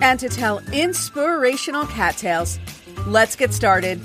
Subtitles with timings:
[0.00, 2.58] and to tell inspirational cat tales.
[3.06, 4.00] Let's get started.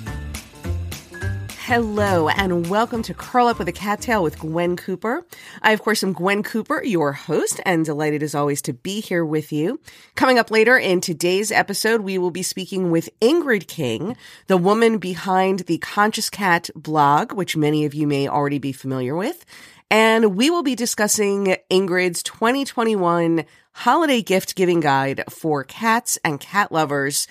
[1.70, 5.24] Hello, and welcome to Curl Up with a Cat Tale with Gwen Cooper.
[5.62, 9.24] I, of course, am Gwen Cooper, your host, and delighted as always to be here
[9.24, 9.80] with you.
[10.16, 14.98] Coming up later in today's episode, we will be speaking with Ingrid King, the woman
[14.98, 19.46] behind the Conscious Cat blog, which many of you may already be familiar with.
[19.92, 23.46] And we will be discussing Ingrid's 2021
[23.80, 27.28] holiday gift giving guide for cats and cat lovers.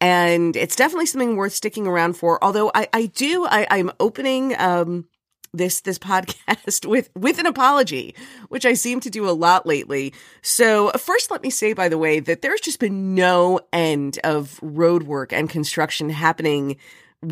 [0.00, 2.42] And it's definitely something worth sticking around for.
[2.42, 5.06] Although I, I do, I, I'm opening, um,
[5.52, 8.16] this this podcast with with an apology,
[8.48, 10.12] which I seem to do a lot lately.
[10.42, 14.58] So first, let me say, by the way, that there's just been no end of
[14.62, 16.76] road work and construction happening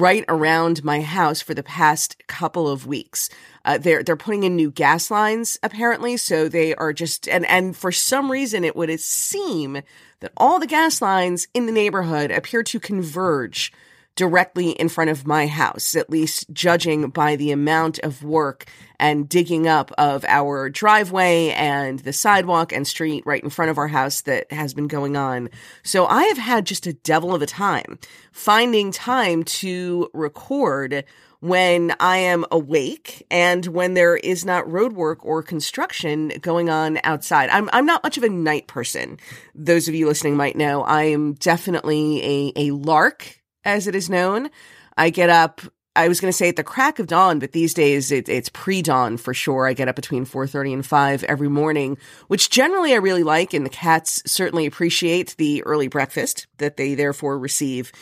[0.01, 3.29] right around my house for the past couple of weeks.
[3.65, 7.77] Uh, they're they're putting in new gas lines apparently, so they are just and and
[7.77, 9.83] for some reason it would seem
[10.21, 13.73] that all the gas lines in the neighborhood appear to converge
[14.15, 18.67] directly in front of my house, at least judging by the amount of work
[18.99, 23.79] and digging up of our driveway and the sidewalk and street right in front of
[23.79, 25.49] our house that has been going on.
[25.83, 27.99] So I have had just a devil of a time
[28.33, 31.05] finding time to record
[31.41, 37.01] when I am awake and when there is not road work or construction going on
[37.03, 37.51] outside.
[37.51, 39.19] I'm I'm not much of a night person.
[39.53, 44.11] Those of you listening might know I am definitely a a lark as it is
[44.11, 44.51] known.
[44.97, 45.61] I get up
[45.95, 48.49] I was going to say at the crack of dawn, but these days it, it's
[48.49, 49.67] pre-dawn for sure.
[49.67, 51.99] I get up between 4:30 and 5 every morning,
[52.29, 56.95] which generally I really like and the cats certainly appreciate the early breakfast that they
[56.95, 57.93] therefore receive.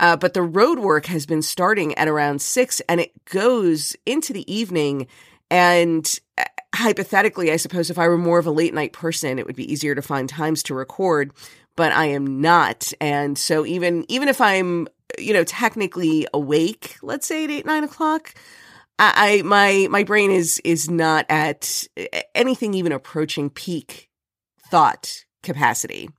[0.00, 4.32] Uh, but the road work has been starting at around 6 and it goes into
[4.32, 5.06] the evening
[5.50, 6.44] and uh,
[6.74, 9.70] hypothetically, I suppose if I were more of a late night person, it would be
[9.70, 11.32] easier to find times to record,
[11.78, 12.92] but I am not.
[13.00, 17.84] And so even even if I'm you know, technically awake, let's say at eight, nine
[17.84, 18.34] o'clock,
[18.98, 21.84] I, I my my brain is is not at
[22.34, 24.10] anything even approaching peak
[24.68, 26.10] thought capacity.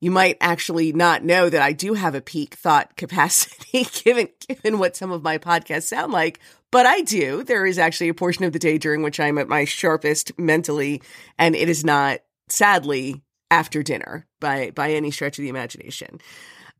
[0.00, 4.78] You might actually not know that I do have a peak thought capacity given given
[4.78, 6.40] what some of my podcasts sound like,
[6.70, 7.44] but I do.
[7.44, 11.02] There is actually a portion of the day during which I'm at my sharpest mentally,
[11.38, 16.20] and it is not sadly after dinner by by any stretch of the imagination.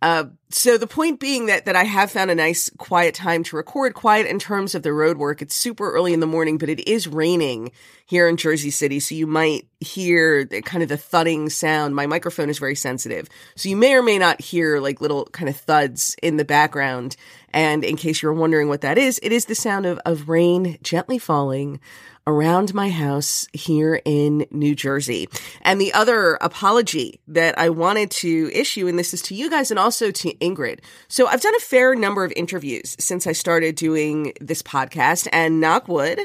[0.00, 3.56] Uh, so the point being that that I have found a nice quiet time to
[3.56, 3.94] record.
[3.94, 5.42] Quiet in terms of the road work.
[5.42, 7.72] It's super early in the morning, but it is raining
[8.06, 11.96] here in Jersey City, so you might hear the, kind of the thudding sound.
[11.96, 15.48] My microphone is very sensitive, so you may or may not hear like little kind
[15.48, 17.16] of thuds in the background.
[17.52, 20.78] And in case you're wondering what that is, it is the sound of of rain
[20.80, 21.80] gently falling
[22.28, 25.28] around my house here in New Jersey.
[25.62, 29.70] And the other apology that I wanted to issue, and this is to you guys
[29.70, 30.80] and also to Ingrid.
[31.08, 35.58] So I've done a fair number of interviews since I started doing this podcast and
[35.58, 36.20] knock wood.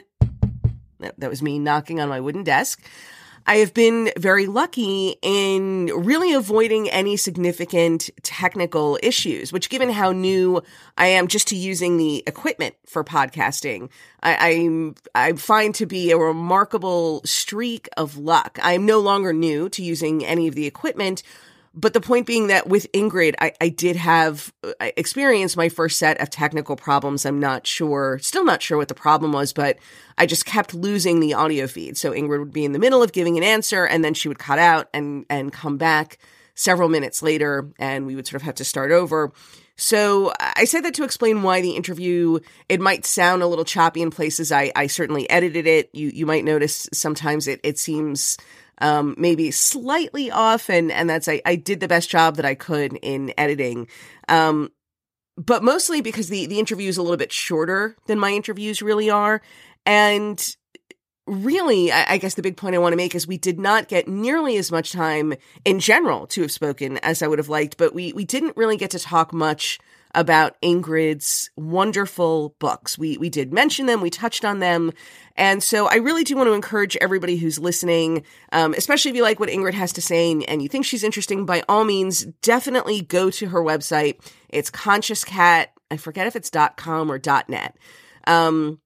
[1.00, 2.82] That was me knocking on my wooden desk.
[3.46, 10.12] I have been very lucky in really avoiding any significant technical issues, which given how
[10.12, 10.62] new
[10.98, 13.90] I am just to using the equipment for podcasting,
[14.22, 18.60] I, I'm, I find to be a remarkable streak of luck.
[18.62, 21.22] I am no longer new to using any of the equipment,
[21.76, 25.98] but the point being that with Ingrid, I, I did have I experienced my first
[25.98, 27.26] set of technical problems.
[27.26, 29.80] I'm not sure, still not sure what the problem was, but
[30.18, 31.98] I just kept losing the audio feed.
[31.98, 34.40] So Ingrid would be in the middle of giving an answer and then she would
[34.40, 36.20] cut out and, and come back
[36.54, 39.32] several minutes later and we would sort of have to start over.
[39.76, 44.04] So I said that to explain why the interview it might sound a little choppy
[44.04, 44.52] in places.
[44.52, 45.90] I, I certainly edited it.
[45.94, 48.38] You you might notice sometimes it it seems
[48.80, 52.56] um, maybe slightly off, and and that's I, I did the best job that I
[52.56, 53.88] could in editing.
[54.28, 54.72] Um,
[55.38, 59.10] but mostly because the the interview is a little bit shorter than my interviews really
[59.10, 59.42] are,
[59.86, 60.56] and
[61.26, 63.88] really, I, I guess the big point I want to make is we did not
[63.88, 65.34] get nearly as much time
[65.66, 68.78] in general to have spoken as I would have liked, but we we didn't really
[68.78, 69.80] get to talk much
[70.16, 72.98] about Ingrid's wonderful books.
[72.98, 74.92] We we did mention them, we touched on them,
[75.36, 79.24] and so I really do want to encourage everybody who's listening, um, especially if you
[79.24, 81.46] like what Ingrid has to say and you think she's interesting.
[81.46, 84.20] By all means, definitely go to her website.
[84.50, 85.72] It's Conscious Cat.
[85.90, 87.78] I forget if it's .com or .net.
[88.28, 88.80] Um,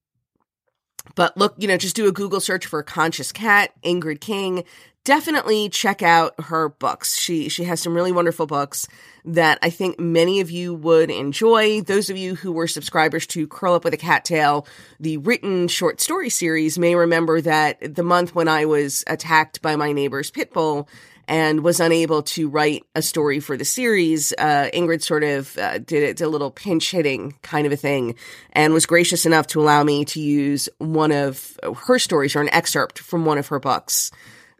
[1.15, 4.63] but look, you know, just do a Google search for Conscious Cat, Ingrid King.
[5.07, 7.17] Definitely check out her books.
[7.17, 8.89] She she has some really wonderful books
[9.23, 11.79] that I think many of you would enjoy.
[11.79, 14.67] Those of you who were subscribers to Curl Up with a Cat Tale,
[14.99, 19.77] the written short story series, may remember that the month when I was attacked by
[19.77, 20.89] my neighbor's pit bull
[21.25, 25.77] and was unable to write a story for the series, uh, Ingrid sort of uh,
[25.77, 28.15] did, it, did a little pinch hitting kind of a thing
[28.51, 32.49] and was gracious enough to allow me to use one of her stories or an
[32.49, 34.11] excerpt from one of her books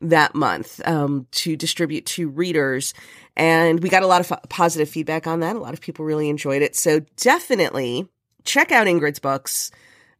[0.01, 2.94] that month um, to distribute to readers.
[3.35, 5.55] And we got a lot of f- positive feedback on that.
[5.55, 6.75] A lot of people really enjoyed it.
[6.75, 8.07] So definitely
[8.44, 9.71] check out Ingrid's books.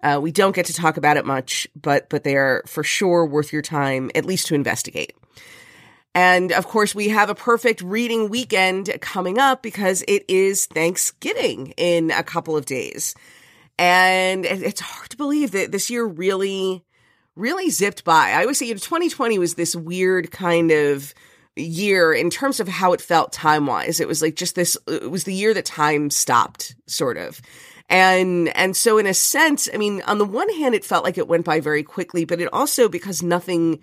[0.04, 3.26] Uh, we don't get to talk about it much, but but they are for sure
[3.26, 5.14] worth your time, at least to investigate.
[6.14, 11.74] And of course, we have a perfect reading weekend coming up because it is Thanksgiving
[11.78, 13.16] in a couple of days.
[13.80, 16.84] And it's hard to believe that this year really,
[17.38, 18.32] really zipped by.
[18.32, 21.14] I always say you know, 2020 was this weird kind of
[21.56, 24.00] year in terms of how it felt time wise.
[24.00, 27.42] It was like just this, uh, it was the year that time stopped, sort of.
[27.90, 31.18] And, and so in a sense, I mean, on the one hand, it felt like
[31.18, 33.80] it went by very quickly, but it also, because nothing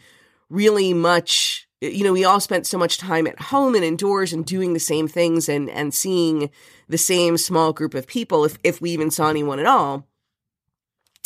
[0.51, 4.47] really much you know, we all spent so much time at home and indoors and
[4.47, 6.51] doing the same things and, and seeing
[6.89, 10.06] the same small group of people, if, if we even saw anyone at all,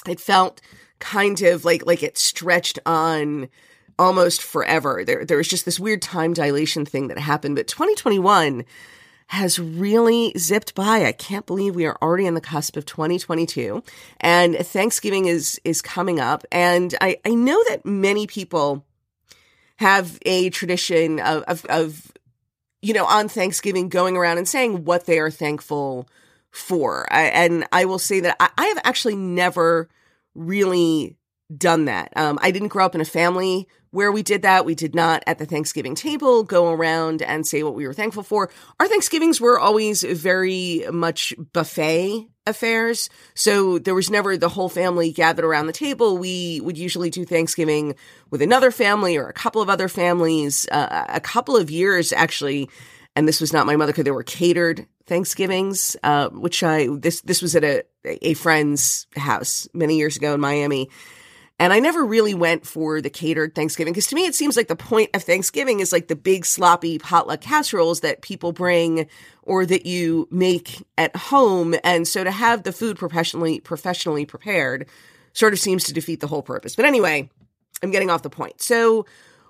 [0.06, 0.60] it felt
[0.98, 3.48] kind of like, like it stretched on
[3.98, 5.04] almost forever.
[5.04, 8.64] There, there was just this weird time dilation thing that happened, but 2021
[9.28, 11.04] has really zipped by.
[11.04, 13.82] I can't believe we are already on the cusp of 2022
[14.20, 16.44] and Thanksgiving is, is coming up.
[16.50, 18.86] And I, I know that many people
[19.76, 22.10] have a tradition of, of, of,
[22.80, 26.08] you know, on Thanksgiving going around and saying what they are thankful
[26.50, 27.06] for.
[27.12, 29.88] I, and I will say that I, I, have actually never
[30.38, 31.17] really
[31.56, 32.12] done that.
[32.17, 34.67] Um, I didn't grow up in a family where we did that.
[34.67, 38.23] We did not at the Thanksgiving table go around and say what we were thankful
[38.23, 38.50] for.
[38.79, 43.08] Our Thanksgivings were always very much buffet affairs.
[43.35, 46.19] So there was never the whole family gathered around the table.
[46.19, 47.94] We would usually do Thanksgiving
[48.31, 50.69] with another family or a couple of other families.
[50.70, 52.69] Uh, a couple of years actually,
[53.17, 57.20] and this was not my mother because there were catered Thanksgivings, uh, which I this
[57.22, 60.88] this was at a a friend's house many years ago in Miami.
[61.60, 64.69] And I never really went for the catered Thanksgiving because to me it seems like
[64.69, 69.08] the point of Thanksgiving is like the big sloppy potluck casseroles that people bring
[69.43, 71.75] or that you make at home.
[71.82, 74.88] And so to have the food professionally professionally prepared
[75.32, 76.76] sort of seems to defeat the whole purpose.
[76.76, 77.28] But anyway,
[77.82, 78.62] I'm getting off the point.
[78.62, 79.06] So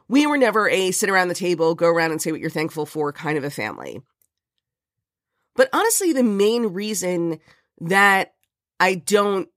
[0.09, 2.87] we were never a sit around the table, go around and say what you're thankful
[2.87, 4.01] for kind of a family.
[5.59, 7.41] But honestly, the main reason
[7.81, 8.35] that
[8.79, 9.49] I don't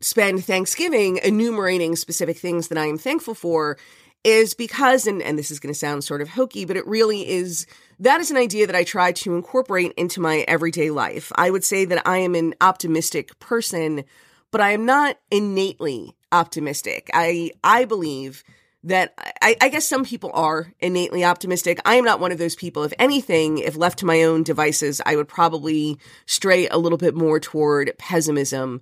[0.00, 3.76] spend Thanksgiving enumerating specific things that I am thankful for
[4.24, 7.28] is because, and, and this is going to sound sort of hokey, but it really
[7.28, 7.66] is,
[7.98, 11.30] that is an idea that I try to incorporate into my everyday life.
[11.36, 14.04] I would say that I am an optimistic person,
[14.50, 17.10] but I am not innately optimistic.
[17.12, 18.42] I, I believe
[18.86, 21.80] that I, I, guess some people are innately optimistic.
[21.84, 22.84] I am not one of those people.
[22.84, 27.14] If anything, if left to my own devices, I would probably stray a little bit
[27.14, 28.80] more toward pessimism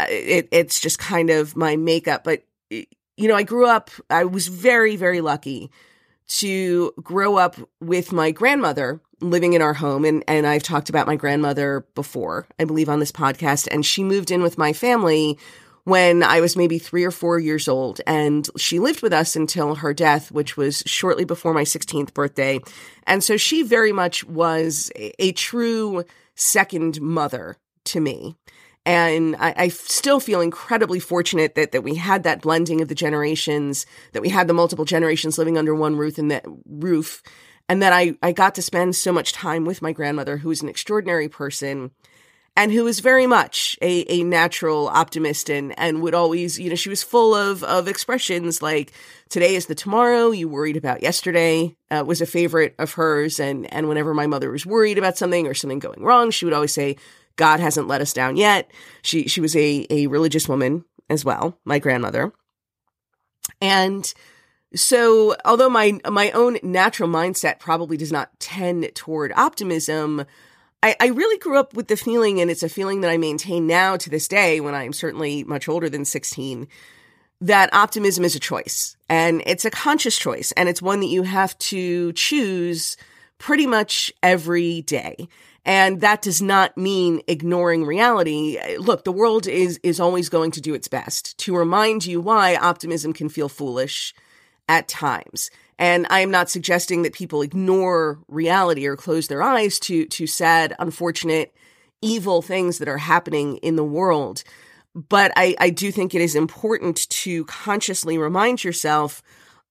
[0.00, 2.24] uh, it, it's just kind of my makeup.
[2.24, 5.70] But, you know, I grew up, I was very, very lucky
[6.28, 10.04] to grow up with my grandmother living in our home.
[10.04, 13.68] And, and I've talked about my grandmother before, I believe, on this podcast.
[13.70, 15.38] And she moved in with my family
[15.84, 18.00] when I was maybe three or four years old.
[18.06, 22.60] And she lived with us until her death, which was shortly before my 16th birthday.
[23.06, 28.34] And so she very much was a, true second mother to me.
[28.84, 32.94] And I, I, still feel incredibly fortunate that, that we had that blending of the
[32.94, 37.22] generations, that we had the multiple generations living under one roof and that roof.
[37.68, 40.62] And that I, I got to spend so much time with my grandmother, who was
[40.62, 41.92] an extraordinary person
[42.60, 46.74] and who was very much a, a natural optimist and, and would always, you know,
[46.74, 48.92] she was full of, of expressions like
[49.30, 53.40] today is the tomorrow you worried about yesterday uh, was a favorite of hers.
[53.40, 56.52] And, and whenever my mother was worried about something or something going wrong, she would
[56.52, 56.96] always say,
[57.36, 58.70] God hasn't let us down yet.
[59.00, 62.30] She she was a a religious woman as well, my grandmother.
[63.62, 64.12] And
[64.74, 70.26] so although my my own natural mindset probably does not tend toward optimism,
[70.82, 73.66] I, I really grew up with the feeling, and it's a feeling that I maintain
[73.66, 76.68] now to this day when I'm certainly much older than 16,
[77.40, 81.22] that optimism is a choice and it's a conscious choice and it's one that you
[81.22, 82.96] have to choose
[83.38, 85.28] pretty much every day.
[85.64, 88.58] And that does not mean ignoring reality.
[88.78, 92.56] Look, the world is, is always going to do its best to remind you why
[92.56, 94.14] optimism can feel foolish
[94.68, 95.50] at times.
[95.80, 100.26] And I am not suggesting that people ignore reality or close their eyes to, to
[100.26, 101.54] sad, unfortunate,
[102.02, 104.44] evil things that are happening in the world.
[104.94, 109.22] But I, I do think it is important to consciously remind yourself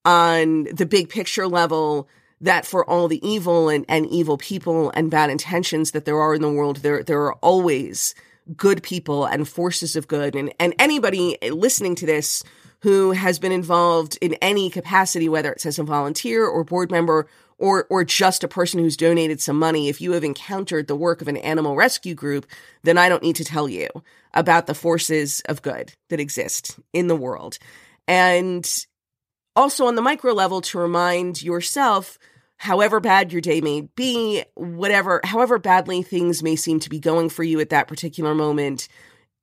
[0.04, 2.10] on the big picture level
[2.42, 6.34] that for all the evil and, and evil people and bad intentions that there are
[6.34, 8.16] in the world, there, there are always
[8.58, 10.36] good people and forces of good.
[10.36, 12.44] And, and anybody listening to this
[12.82, 17.28] who has been involved in any capacity, whether it's as a volunteer or board member
[17.58, 21.22] or, or just a person who's donated some money, if you have encountered the work
[21.22, 22.46] of an animal rescue group,
[22.84, 23.90] then I don't need to tell you
[24.34, 27.60] about the forces of good that exist in the world.
[28.08, 28.68] And
[29.56, 32.18] also on the micro level to remind yourself
[32.58, 37.30] however bad your day may be whatever however badly things may seem to be going
[37.30, 38.88] for you at that particular moment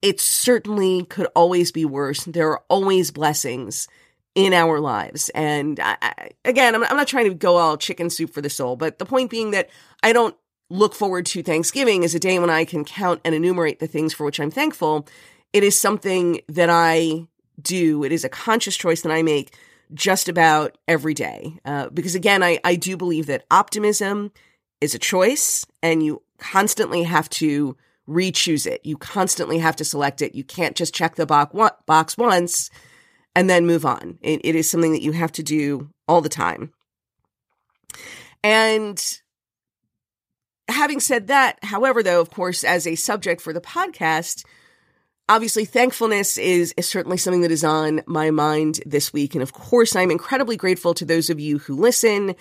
[0.02, 2.24] it certainly could always be worse.
[2.24, 3.88] There are always blessings
[4.36, 5.30] in our lives.
[5.30, 8.50] And I, I, again I'm, I'm not trying to go all chicken soup for the
[8.50, 9.70] soul but the point being that
[10.02, 10.36] i don't
[10.68, 14.12] look forward to thanksgiving as a day when i can count and enumerate the things
[14.12, 15.08] for which i'm thankful.
[15.52, 17.26] It is something that i
[17.60, 18.04] do.
[18.04, 19.56] It is a conscious choice that i make
[19.94, 21.58] just about every day.
[21.64, 24.32] Uh, because again, I, I do believe that optimism
[24.80, 27.76] is a choice and you constantly have to
[28.06, 28.80] re-choose it.
[28.84, 30.34] You constantly have to select it.
[30.34, 32.70] You can't just check the box, once
[33.34, 34.18] and then move on.
[34.22, 36.72] It, it is something that you have to do all the time.
[38.42, 39.02] And
[40.68, 44.44] having said that, however, though, of course, as a subject for the podcast,
[45.28, 49.34] obviously thankfulness is, is certainly something that is on my mind this week.
[49.34, 52.34] And of course, I'm incredibly grateful to those of you who listen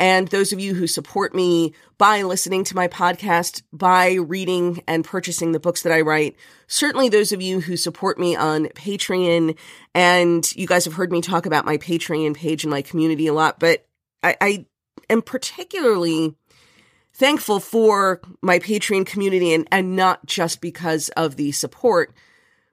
[0.00, 5.04] and those of you who support me by listening to my podcast, by reading and
[5.04, 6.36] purchasing the books that I write.
[6.68, 9.58] Certainly those of you who support me on Patreon.
[9.94, 13.34] And you guys have heard me talk about my Patreon page and my community a
[13.34, 13.86] lot, but
[14.22, 14.66] I, I
[15.10, 16.34] am particularly
[17.12, 22.14] thankful for my Patreon community and, and not just because of the support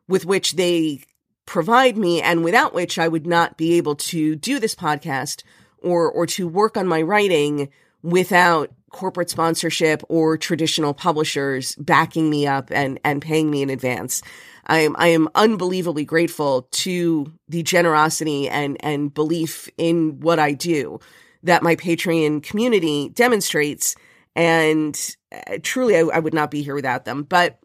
[0.08, 1.02] with which they
[1.46, 5.44] provide me and without which I would not be able to do this podcast
[5.88, 7.70] or or to work on my writing
[8.04, 14.22] without corporate sponsorship or traditional publishers backing me up and and paying me in advance.
[14.68, 20.54] I am I am unbelievably grateful to the generosity and and belief in what I
[20.54, 21.00] do
[21.44, 23.96] that my Patreon community demonstrates
[24.36, 27.24] and uh, truly I, I would not be here without them.
[27.24, 27.60] But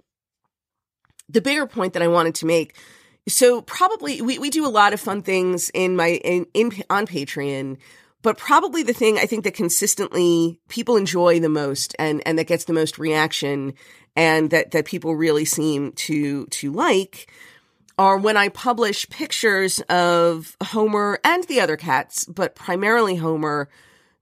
[1.28, 2.76] the bigger point that I wanted to make.
[3.28, 7.06] So probably we, we do a lot of fun things in my in, in on
[7.06, 7.78] Patreon,
[8.22, 12.46] but probably the thing I think that consistently people enjoy the most and and that
[12.46, 13.74] gets the most reaction
[14.16, 17.30] and that that people really seem to to like
[17.98, 23.68] are when I publish pictures of Homer and the other cats, but primarily Homer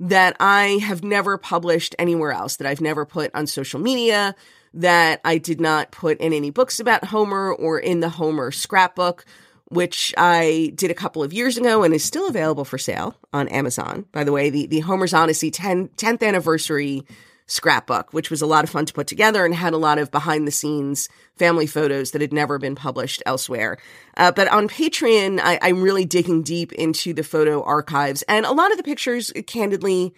[0.01, 4.35] that I have never published anywhere else, that I've never put on social media,
[4.75, 9.25] that I did not put in any books about Homer or in the Homer scrapbook,
[9.71, 13.49] which I did a couple of years ago and is still available for sale on
[13.49, 14.05] Amazon.
[14.13, 17.05] By the way, the, the Homer's Odyssey 10, 10th anniversary
[17.47, 20.11] scrapbook, which was a lot of fun to put together and had a lot of
[20.11, 23.79] behind the scenes family photos that had never been published elsewhere.
[24.17, 28.53] Uh, but on Patreon, I, I'm really digging deep into the photo archives and a
[28.53, 30.15] lot of the pictures, candidly,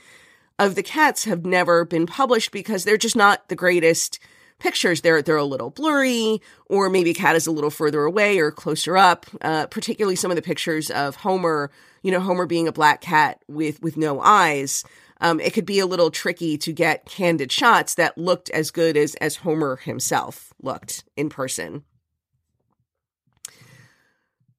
[0.59, 4.19] of the cats have never been published because they're just not the greatest
[4.59, 5.01] pictures.
[5.01, 8.97] They're they're a little blurry, or maybe cat is a little further away or closer
[8.97, 9.27] up.
[9.41, 11.71] Uh, particularly some of the pictures of Homer,
[12.03, 14.85] you know, Homer being a black cat with with no eyes.
[15.21, 18.97] Um, it could be a little tricky to get candid shots that looked as good
[18.97, 21.85] as as Homer himself looked in person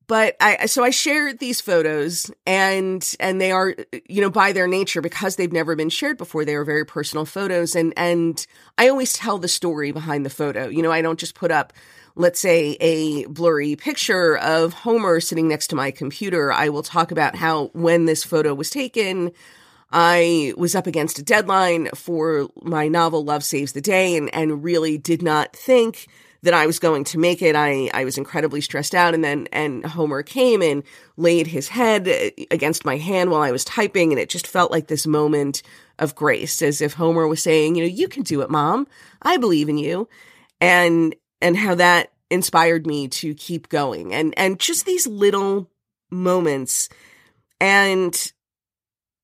[0.07, 3.75] but I so I shared these photos and and they are
[4.07, 7.25] you know by their nature because they've never been shared before they are very personal
[7.25, 8.45] photos and and
[8.77, 10.67] I always tell the story behind the photo.
[10.67, 11.73] You know, I don't just put up
[12.15, 16.51] let's say a blurry picture of Homer sitting next to my computer.
[16.51, 19.31] I will talk about how when this photo was taken
[19.95, 24.63] I was up against a deadline for my novel Love Saves the Day and and
[24.63, 26.07] really did not think
[26.43, 27.55] that I was going to make it.
[27.55, 29.13] I, I was incredibly stressed out.
[29.13, 30.83] And then, and Homer came and
[31.15, 32.07] laid his head
[32.51, 34.11] against my hand while I was typing.
[34.11, 35.63] And it just felt like this moment
[35.99, 38.87] of grace, as if Homer was saying, you know, you can do it, mom.
[39.21, 40.09] I believe in you.
[40.59, 45.69] And, and how that inspired me to keep going and, and just these little
[46.09, 46.89] moments
[47.61, 48.31] and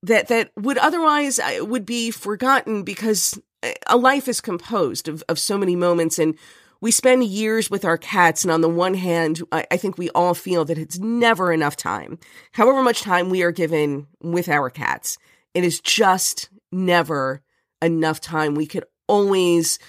[0.04, 3.40] that, that would otherwise uh, would be forgotten because
[3.88, 6.38] a life is composed of, of so many moments and
[6.82, 10.10] we spend years with our cats and on the one hand I, I, think we
[10.12, 12.20] all feel that it's never enough time.
[12.54, 15.18] However much time we are given with our cats
[15.54, 17.42] it is just never
[17.82, 18.56] enough time.
[18.56, 19.80] We could always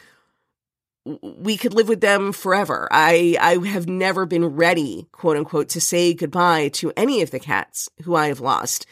[1.23, 2.89] we could live with them forever.
[2.91, 7.41] I i have never been ready quote unquote to say goodbye to any of the
[7.41, 8.87] cats who i have lost.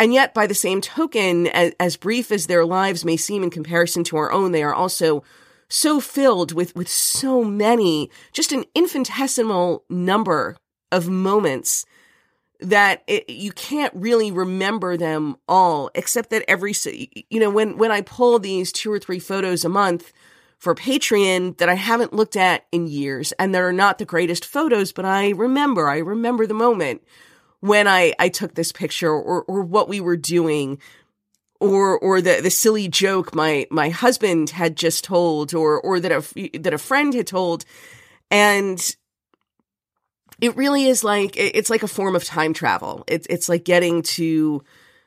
[0.00, 3.50] And yet, by the same token, as, as, brief as their lives may seem in
[3.50, 5.24] comparison to our own, they are also
[5.68, 10.56] so filled with, with so many, just an infinitesimal number
[10.90, 11.84] of moments
[12.60, 16.74] that it, you can't really remember them all, except that every,
[17.30, 20.12] you know, when, when I pull these two or three photos a month
[20.58, 24.44] for Patreon that I haven't looked at in years and that are not the greatest
[24.44, 27.02] photos, but I remember, I remember the moment
[27.60, 30.80] when I, I took this picture or, or what we were doing
[31.60, 36.12] or, or the, the silly joke my, my husband had just told or, or that
[36.12, 37.64] a, that a friend had told.
[38.30, 38.78] And
[40.40, 43.04] it really is like, it's like a form of time travel.
[43.08, 44.62] It's, it's like getting to,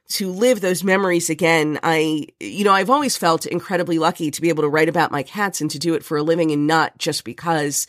[0.10, 1.80] to live those memories again.
[1.84, 5.24] I, you know, I've always felt incredibly lucky to be able to write about my
[5.24, 7.88] cats and to do it for a living and not just because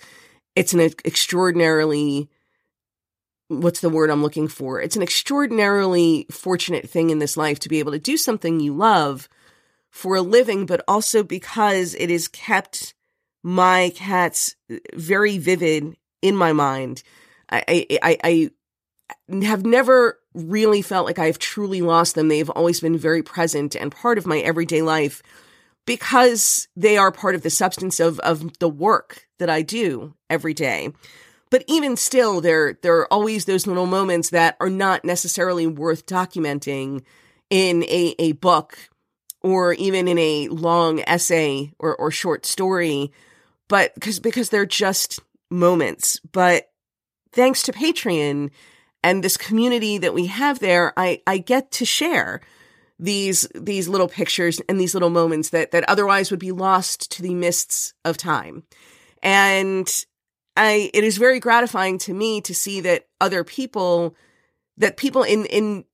[0.54, 2.28] it's an extraordinarily
[3.60, 4.80] what's the word I'm looking for?
[4.80, 8.74] It's an extraordinarily fortunate thing in this life to be able to do something you
[8.74, 9.28] love
[9.90, 12.94] for a living, but also because it has kept
[13.42, 14.56] my cats
[14.94, 17.02] very vivid in my mind.
[17.50, 18.50] I, I, I,
[19.42, 22.28] have never really felt like I've truly lost them.
[22.28, 25.22] They've always been very present and part of my everyday life
[25.86, 30.54] because they are part of the substance of, of the work that I do every
[30.54, 30.92] day.
[31.52, 36.06] But even still, there there are always those little moments that are not necessarily worth
[36.06, 37.04] documenting
[37.50, 38.88] in a, a book
[39.42, 43.12] or even in a long essay or, or short story,
[43.68, 46.18] but because because they're just moments.
[46.32, 46.70] But
[47.32, 48.50] thanks to Patreon
[49.04, 52.40] and this community that we have there, I, I get to share
[52.98, 57.20] these these little pictures and these little moments that that otherwise would be lost to
[57.20, 58.62] the mists of time.
[59.22, 59.86] And
[60.56, 64.14] I it is very gratifying to me to see that other people
[64.76, 65.84] that people in in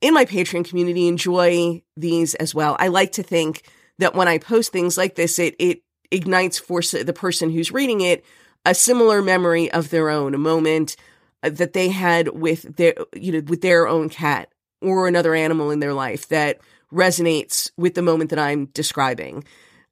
[0.00, 2.76] in my Patreon community enjoy these as well.
[2.78, 3.62] I like to think
[3.98, 8.00] that when I post things like this, it it ignites for the person who's reading
[8.00, 8.24] it
[8.64, 10.96] a similar memory of their own, a moment
[11.42, 14.48] uh, that they had with their you know with their own cat
[14.82, 16.58] or another animal in their life that
[16.92, 19.44] resonates with the moment that I'm describing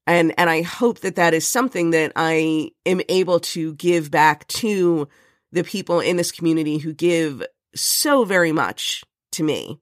[0.07, 4.47] and and I hope that that is something that I am able to give back
[4.49, 5.09] to
[5.53, 7.43] the people in this community who give
[7.75, 9.81] so very much to me.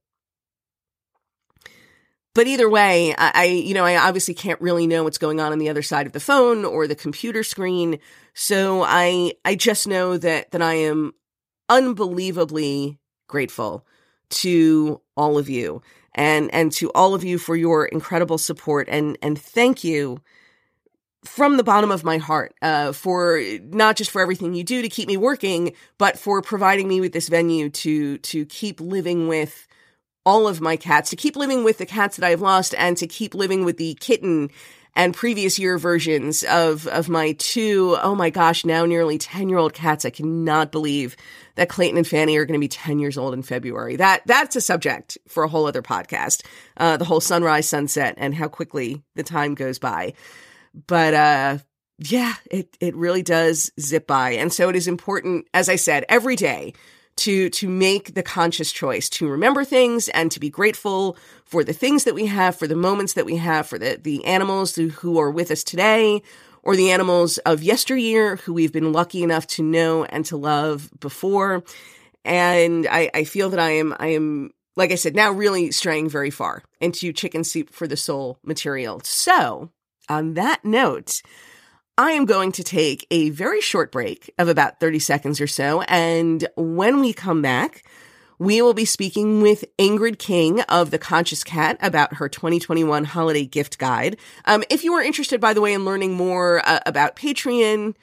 [2.34, 5.52] But either way, I, I, you know, I obviously can't really know what's going on
[5.52, 7.98] on the other side of the phone or the computer screen.
[8.32, 11.12] So I, I just know that, that I am
[11.68, 13.86] unbelievably grateful
[14.30, 15.82] to all of you
[16.14, 20.20] and and to all of you for your incredible support and and thank you
[21.24, 24.88] from the bottom of my heart uh, for not just for everything you do to
[24.88, 29.66] keep me working, but for providing me with this venue to to keep living with
[30.24, 33.06] all of my cats, to keep living with the cats that I've lost, and to
[33.06, 34.50] keep living with the kitten
[34.94, 39.58] and previous year versions of of my two oh my gosh now nearly 10 year
[39.58, 41.16] old cats i cannot believe
[41.56, 43.96] that clayton and fanny are going to be 10 years old in february.
[43.96, 46.44] That that's a subject for a whole other podcast.
[46.76, 50.14] Uh, the whole sunrise sunset and how quickly the time goes by.
[50.86, 51.58] But uh
[51.98, 54.30] yeah it it really does zip by.
[54.32, 56.72] And so it is important as i said every day
[57.16, 61.72] to to make the conscious choice to remember things and to be grateful for the
[61.72, 64.88] things that we have for the moments that we have for the the animals who,
[64.88, 66.22] who are with us today
[66.62, 70.90] or the animals of yesteryear who we've been lucky enough to know and to love
[71.00, 71.62] before
[72.24, 76.08] and i i feel that i am i am like i said now really straying
[76.08, 79.70] very far into chicken soup for the soul material so
[80.08, 81.22] on that note
[81.98, 85.82] I am going to take a very short break of about 30 seconds or so.
[85.82, 87.84] And when we come back,
[88.38, 93.44] we will be speaking with Ingrid King of The Conscious Cat about her 2021 holiday
[93.44, 94.16] gift guide.
[94.44, 97.94] Um, if you are interested, by the way, in learning more uh, about Patreon,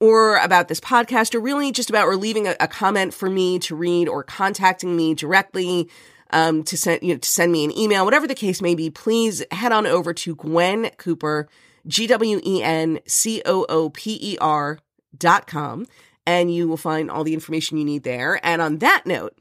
[0.00, 3.58] or about this podcast, or really just about or leaving a, a comment for me
[3.60, 5.88] to read or contacting me directly
[6.30, 8.90] um, to send you know, to send me an email, whatever the case may be,
[8.90, 11.48] please head on over to Gwen Cooper,
[11.86, 14.78] G W E N C O O P E R
[15.16, 15.86] dot com,
[16.26, 18.44] and you will find all the information you need there.
[18.44, 19.38] And on that note,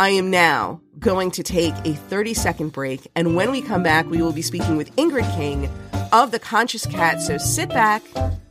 [0.00, 3.06] I am now going to take a 30 second break.
[3.14, 5.68] And when we come back, we will be speaking with Ingrid King
[6.10, 7.20] of The Conscious Cat.
[7.20, 8.02] So sit back,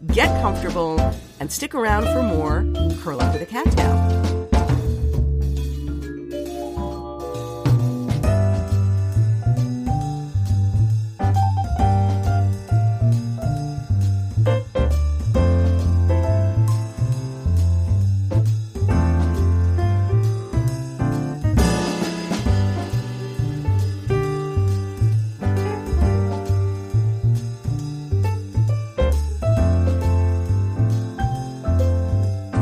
[0.06, 1.00] get comfortable,
[1.40, 2.60] and stick around for more
[3.02, 4.39] Curl Up with a Cat Tale.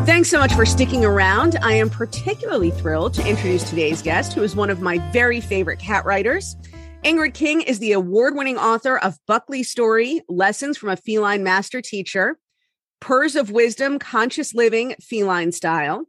[0.07, 1.57] Thanks so much for sticking around.
[1.61, 5.79] I am particularly thrilled to introduce today's guest, who is one of my very favorite
[5.79, 6.55] cat writers.
[7.03, 11.81] Ingrid King is the award winning author of Buckley Story Lessons from a Feline Master
[11.81, 12.39] Teacher,
[13.01, 16.05] Purrs of Wisdom Conscious Living Feline Style,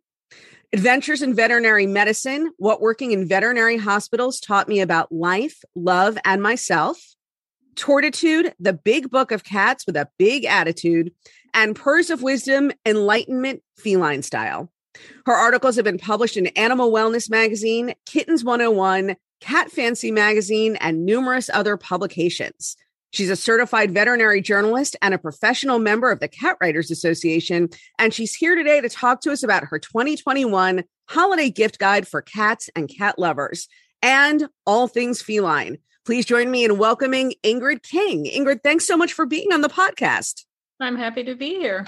[0.72, 6.40] Adventures in Veterinary Medicine What Working in Veterinary Hospitals Taught Me About Life, Love, and
[6.40, 7.00] Myself,
[7.74, 11.10] Tortitude, the Big Book of Cats with a Big Attitude,
[11.58, 14.70] and Purrs of Wisdom Enlightenment Feline Style.
[15.26, 21.04] Her articles have been published in Animal Wellness Magazine, Kittens 101, Cat Fancy Magazine, and
[21.04, 22.76] numerous other publications.
[23.10, 27.70] She's a certified veterinary journalist and a professional member of the Cat Writers Association.
[27.98, 32.22] And she's here today to talk to us about her 2021 holiday gift guide for
[32.22, 33.66] cats and cat lovers
[34.00, 35.78] and all things feline.
[36.06, 38.26] Please join me in welcoming Ingrid King.
[38.26, 40.44] Ingrid, thanks so much for being on the podcast.
[40.80, 41.86] I'm happy to be here.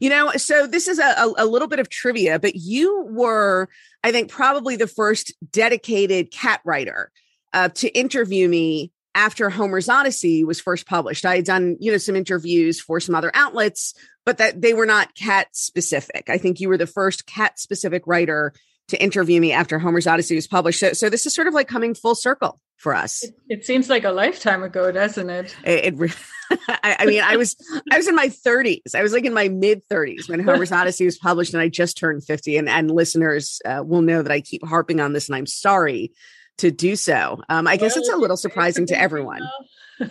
[0.00, 3.68] You know, so this is a, a, little bit of trivia, but you were,
[4.02, 7.12] I think, probably the first dedicated cat writer
[7.52, 11.24] uh, to interview me after Homer's Odyssey was first published.
[11.24, 14.86] I had done, you know, some interviews for some other outlets, but that they were
[14.86, 16.28] not cat specific.
[16.28, 18.52] I think you were the first cat specific writer
[18.88, 20.80] to interview me after Homer's Odyssey was published.
[20.80, 23.22] So, so this is sort of like coming full circle for us.
[23.22, 25.54] It, it seems like a lifetime ago, doesn't it?
[25.64, 26.16] It, it
[26.68, 27.54] I, I, mean, I was
[27.92, 28.94] I was in my 30s.
[28.94, 31.98] I was like in my mid 30s when Homer's Odyssey was published, and I just
[31.98, 32.56] turned 50.
[32.56, 36.12] And and listeners uh, will know that I keep harping on this, and I'm sorry
[36.58, 37.40] to do so.
[37.50, 39.42] Um, I guess it's a little surprising to everyone.
[40.00, 40.10] well,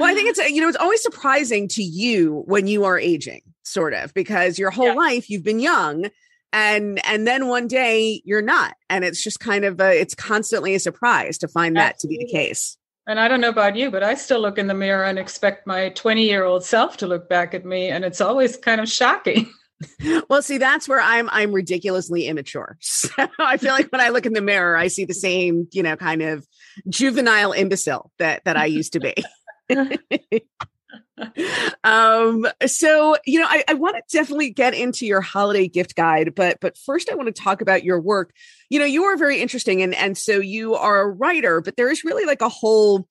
[0.00, 3.92] I think it's you know it's always surprising to you when you are aging, sort
[3.92, 4.94] of, because your whole yeah.
[4.94, 6.06] life you've been young
[6.52, 10.74] and and then one day you're not and it's just kind of a, it's constantly
[10.74, 11.88] a surprise to find Absolutely.
[11.88, 14.56] that to be the case and I don't know about you, but I still look
[14.56, 17.88] in the mirror and expect my 20 year old self to look back at me.
[17.88, 19.50] And it's always kind of shocking.
[20.28, 22.78] well, see, that's where I'm I'm ridiculously immature.
[23.10, 25.82] So I feel like when I look in the mirror, I see the same, you
[25.82, 26.46] know, kind of
[26.88, 29.14] juvenile imbecile that that I used to be.
[31.84, 36.34] um so you know i, I want to definitely get into your holiday gift guide
[36.34, 38.32] but but first i want to talk about your work.
[38.68, 41.90] You know you are very interesting and and so you are a writer but there
[41.90, 43.08] is really like a whole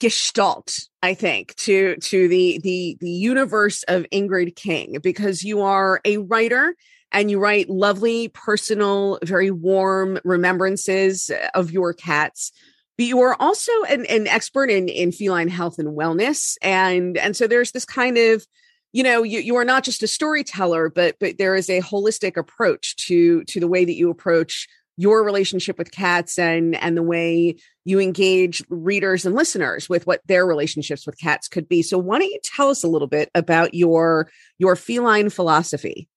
[0.00, 6.00] gestalt i think to to the the the universe of ingrid king because you are
[6.04, 6.74] a writer
[7.12, 12.52] and you write lovely personal very warm remembrances of your cats
[12.98, 16.56] you are also an, an expert in, in feline health and wellness.
[16.62, 18.46] And, and so there's this kind of,
[18.92, 22.36] you know, you, you are not just a storyteller, but, but there is a holistic
[22.36, 27.02] approach to, to the way that you approach your relationship with cats and, and the
[27.02, 27.54] way
[27.84, 31.82] you engage readers and listeners with what their relationships with cats could be.
[31.82, 36.08] So why don't you tell us a little bit about your, your feline philosophy?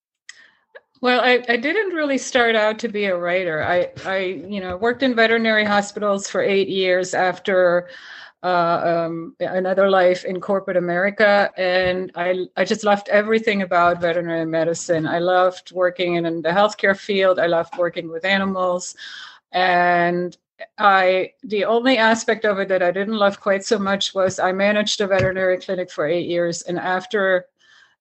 [1.02, 3.64] Well, I, I didn't really start out to be a writer.
[3.64, 7.88] I, I, you know, worked in veterinary hospitals for eight years after
[8.44, 14.46] uh, um, another life in corporate America, and I, I just loved everything about veterinary
[14.46, 15.06] medicine.
[15.08, 17.40] I loved working in, in the healthcare field.
[17.40, 18.96] I loved working with animals,
[19.52, 20.38] and
[20.78, 24.52] I the only aspect of it that I didn't love quite so much was I
[24.54, 27.46] managed a veterinary clinic for eight years, and after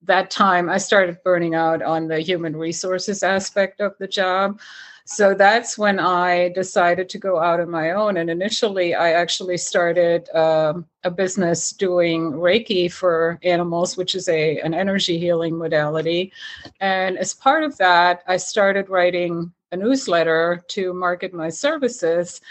[0.03, 4.61] that time I started burning out on the human resources aspect of the job.
[5.05, 8.19] So that's when I decided to go out on my own.
[8.19, 14.61] And initially, I actually started um, a business doing Reiki for animals, which is a
[14.61, 16.31] an energy healing modality.
[16.81, 22.43] And as part of that, I started writing a newsletter to market my services.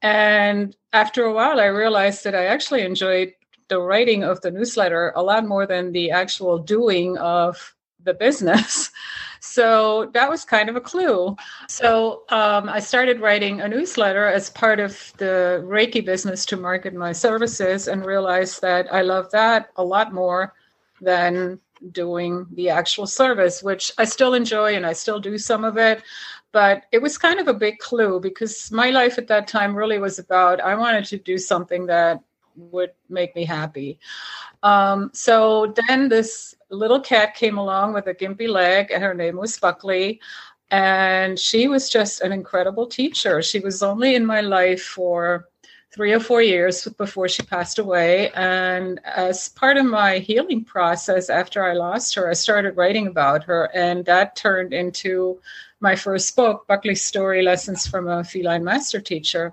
[0.00, 3.34] And after a while, I realized that I actually enjoyed
[3.68, 7.74] the writing of the newsletter a lot more than the actual doing of
[8.04, 8.90] the business.
[9.40, 11.36] So that was kind of a clue.
[11.68, 16.94] So um, I started writing a newsletter as part of the Reiki business to market
[16.94, 20.54] my services and realized that I love that a lot more
[21.00, 21.60] than
[21.92, 26.02] doing the actual service, which I still enjoy and I still do some of it.
[26.52, 29.98] But it was kind of a big clue because my life at that time really
[29.98, 32.20] was about I wanted to do something that
[32.56, 33.98] would make me happy.
[34.62, 39.36] Um, so then this little cat came along with a gimpy leg, and her name
[39.36, 40.20] was Buckley.
[40.70, 43.40] And she was just an incredible teacher.
[43.40, 45.48] She was only in my life for
[45.92, 48.30] three or four years before she passed away.
[48.32, 53.44] And as part of my healing process after I lost her, I started writing about
[53.44, 55.40] her, and that turned into
[55.80, 59.52] my first book, Buckley's Story Lessons from a Feline Master Teacher.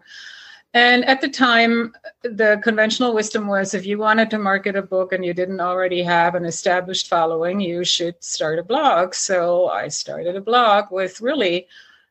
[0.75, 5.13] And at the time, the conventional wisdom was if you wanted to market a book
[5.13, 9.13] and you didn't already have an established following, you should start a blog.
[9.13, 11.67] So I started a blog with really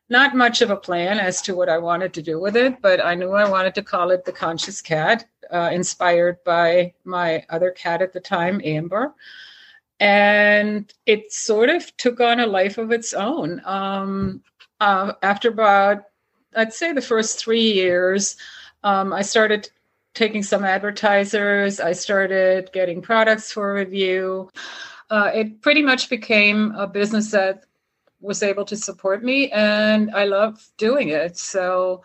[0.09, 3.03] not much of a plan as to what I wanted to do with it, but
[3.03, 7.71] I knew I wanted to call it The Conscious Cat, uh, inspired by my other
[7.71, 9.13] cat at the time, Amber.
[9.99, 13.61] And it sort of took on a life of its own.
[13.65, 14.41] Um,
[14.79, 16.03] uh, after about
[16.55, 18.35] I'd say the first three years,
[18.83, 19.69] um, I started
[20.13, 21.79] taking some advertisers.
[21.79, 24.49] I started getting products for review.
[25.09, 27.63] Uh, it pretty much became a business that
[28.21, 31.37] was able to support me, and I love doing it.
[31.37, 32.03] So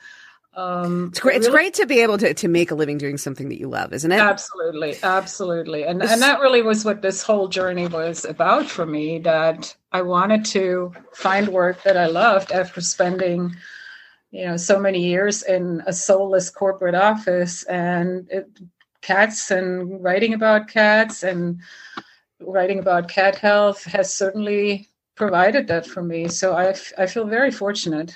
[0.54, 1.34] um, it's great.
[1.34, 3.68] Really, it's great to be able to, to make a living doing something that you
[3.68, 4.18] love, isn't it?
[4.18, 9.20] Absolutely, absolutely, and and that really was what this whole journey was about for me.
[9.20, 13.54] That I wanted to find work that I loved after spending
[14.31, 18.47] you know so many years in a soulless corporate office and it,
[19.01, 21.61] cats and writing about cats and
[22.41, 26.29] writing about cat health has certainly provided that for me.
[26.29, 28.14] So I, f- I feel very fortunate.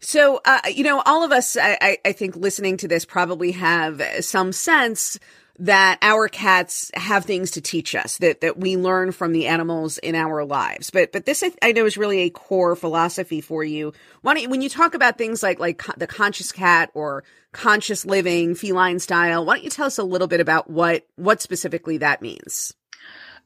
[0.00, 4.02] So, uh, you know, all of us, I, I think, listening to this probably have
[4.20, 5.18] some sense
[5.60, 9.98] that our cats have things to teach us that that we learn from the animals
[9.98, 10.90] in our lives.
[10.90, 13.92] But but this I, I know is really a core philosophy for you.
[14.22, 18.98] You, when you talk about things like like the conscious cat or conscious living, feline
[18.98, 22.72] style, why don't you tell us a little bit about what what specifically that means?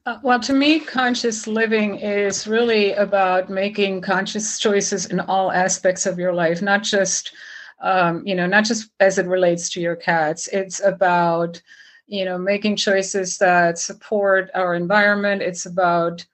[0.05, 6.05] Uh, well, to me, conscious living is really about making conscious choices in all aspects
[6.05, 7.33] of your life, not just
[7.81, 10.47] um, you know, not just as it relates to your cats.
[10.47, 11.61] It's about
[12.07, 15.41] you know making choices that support our environment.
[15.41, 16.25] It's about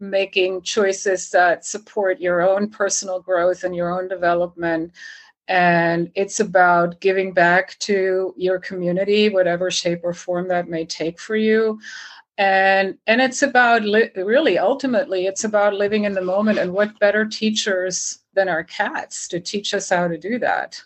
[0.00, 4.92] making choices that support your own personal growth and your own development.
[5.48, 11.18] And it's about giving back to your community whatever shape or form that may take
[11.20, 11.80] for you.
[12.38, 16.58] And and it's about li- really ultimately it's about living in the moment.
[16.58, 20.80] And what better teachers than our cats to teach us how to do that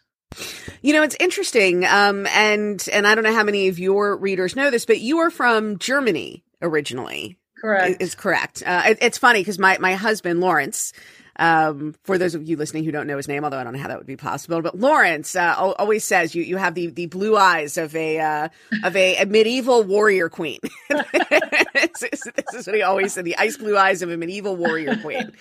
[0.83, 1.85] you know, it's interesting.
[1.85, 5.19] Um, and, and I don't know how many of your readers know this, but you
[5.19, 7.39] are from Germany originally.
[7.61, 8.03] Correct.
[8.03, 8.63] Is correct.
[8.67, 10.93] Uh, it, it's funny because my, my husband, Lawrence,
[11.37, 13.79] um, for those of you listening who don't know his name, although I don't know
[13.79, 17.07] how that would be possible, but Lawrence uh, always says you you have the the
[17.07, 18.49] blue eyes of a uh,
[18.85, 20.59] of a, a, medieval warrior queen.
[20.91, 25.33] this, is what he always said: the ice blue eyes of a medieval warrior queen.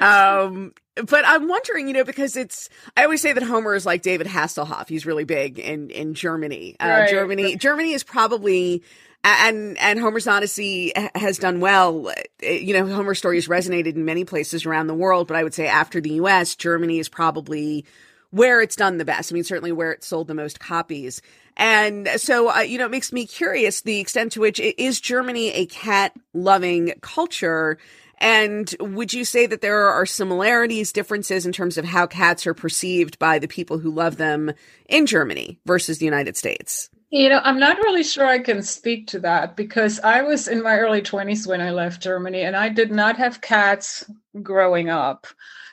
[0.00, 0.72] Um,
[1.06, 4.26] but I'm wondering, you know, because it's I always say that Homer is like David
[4.26, 4.88] Hasselhoff.
[4.88, 6.76] He's really big in in Germany.
[6.80, 7.10] Uh, right.
[7.10, 8.82] Germany Germany is probably
[9.24, 12.12] and and Homer's Odyssey has done well.
[12.42, 15.54] You know, Homer's story has resonated in many places around the world, but I would
[15.54, 17.84] say after the U.S., Germany is probably
[18.30, 19.32] where it's done the best.
[19.32, 21.20] I mean, certainly where it sold the most copies.
[21.56, 25.50] And so, uh, you know, it makes me curious the extent to which is Germany
[25.50, 27.78] a cat loving culture.
[28.18, 32.54] And would you say that there are similarities, differences in terms of how cats are
[32.54, 34.52] perceived by the people who love them
[34.88, 36.88] in Germany versus the United States?
[37.10, 40.62] You know, I'm not really sure I can speak to that because I was in
[40.62, 44.08] my early 20s when I left Germany and I did not have cats
[44.42, 45.26] growing up.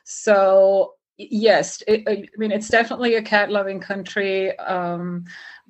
[0.04, 4.58] So, yes, it, I mean, it's definitely a cat loving country.
[4.58, 5.26] Um,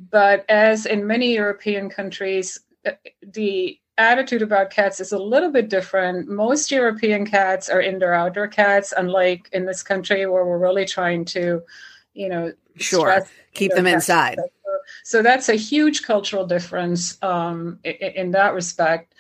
[0.10, 5.70] but as in many European countries, uh, the attitude about cats is a little bit
[5.70, 6.30] different.
[6.30, 11.26] Most European cats are indoor outdoor cats, unlike in this country where we're really trying
[11.26, 11.62] to,
[12.14, 14.40] you know, sure keep them inside.
[15.04, 19.14] So that's a huge cultural difference um, in, in, that respect.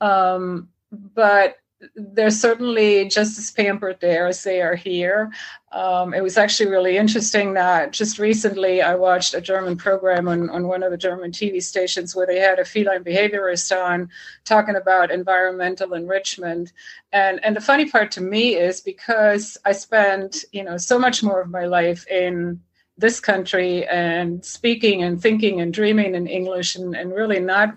[0.00, 1.56] Um, but
[1.94, 5.32] they're certainly just as pampered there as they are here.
[5.72, 10.50] Um, it was actually really interesting that just recently I watched a German program on,
[10.50, 14.10] on one of the German TV stations where they had a feline behaviorist on
[14.44, 16.72] talking about environmental enrichment.
[17.12, 21.22] And, and the funny part to me is because I spent, you know, so much
[21.22, 22.60] more of my life in
[22.98, 27.76] this country and speaking and thinking and dreaming in English and, and really not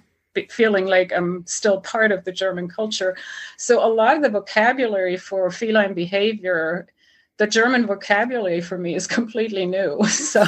[0.49, 3.15] feeling like I'm still part of the German culture.
[3.57, 6.87] So a lot of the vocabulary for feline behavior
[7.37, 9.99] the German vocabulary for me is completely new.
[10.25, 10.43] So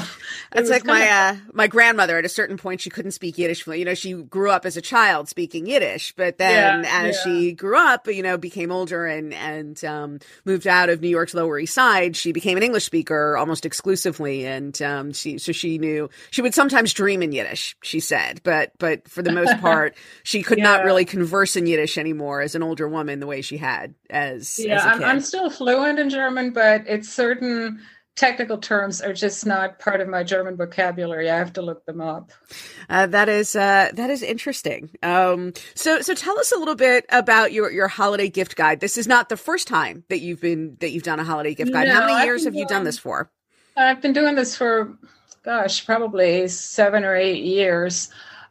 [0.51, 2.17] that's like my of- uh, my grandmother.
[2.17, 3.63] At a certain point, she couldn't speak Yiddish.
[3.63, 3.79] Fluently.
[3.79, 7.23] You know, she grew up as a child speaking Yiddish, but then yeah, as yeah.
[7.23, 11.33] she grew up, you know, became older and and um, moved out of New York's
[11.33, 15.77] Lower East Side, she became an English speaker almost exclusively, and um, she so she
[15.77, 17.75] knew she would sometimes dream in Yiddish.
[17.83, 20.63] She said, but but for the most part, she could yeah.
[20.63, 24.59] not really converse in Yiddish anymore as an older woman the way she had as
[24.59, 24.77] yeah.
[24.77, 27.79] As I'm, I'm still fluent in German, but but it's certain
[28.15, 31.29] technical terms are just not part of my German vocabulary.
[31.29, 32.31] I have to look them up.
[32.89, 34.89] Uh, that is uh, that is interesting.
[35.03, 38.79] Um, so so tell us a little bit about your your holiday gift guide.
[38.79, 41.71] This is not the first time that you've been that you've done a holiday gift
[41.71, 41.87] guide.
[41.87, 43.31] No, How many years have doing, you done this for?
[43.77, 44.97] I've been doing this for
[45.43, 48.09] gosh, probably seven or eight years.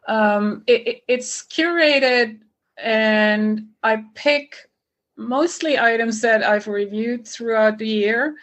[0.09, 2.39] Um, it, it, it's curated,
[2.79, 4.71] and I pick
[5.17, 8.37] mostly items that I've reviewed throughout the year.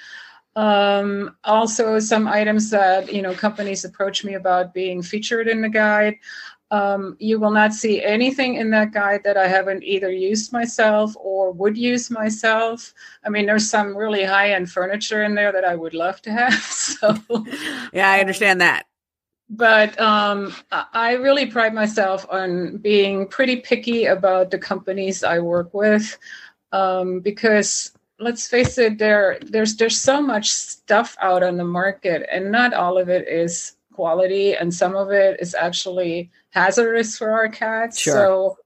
[0.55, 5.69] Um, also, some items that you know companies approach me about being featured in the
[5.69, 6.15] guide.
[6.71, 11.15] Um, you will not see anything in that guide that I haven't either used myself
[11.17, 12.93] or would use myself.
[13.23, 16.31] I mean, there's some really high end furniture in there that I would love to
[16.31, 16.53] have.
[16.63, 17.17] So,
[17.93, 18.86] yeah, I understand that
[19.49, 25.73] but um, I really pride myself on being pretty picky about the companies I work
[25.73, 26.17] with
[26.73, 32.27] um, because let's face it, there there's there's so much stuff out on the market,
[32.29, 37.31] and not all of it is quality, and some of it is actually hazardous for
[37.31, 37.99] our cats.
[37.99, 38.13] Sure.
[38.13, 38.57] So